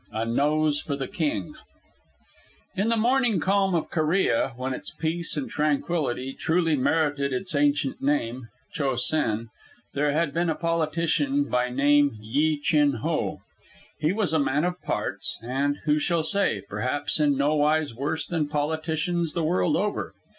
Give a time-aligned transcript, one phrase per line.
[0.11, 1.53] A NOSE FOR THE KING
[2.75, 8.01] In the morning calm of Korea, when its peace and tranquillity truly merited its ancient
[8.01, 9.49] name, "Cho sen,"
[9.93, 13.41] there lived a politician by name Yi Chin Ho.
[13.99, 16.63] He was a man of parts, and who shall say?
[16.67, 20.15] perhaps in no wise worse than politicians the world over.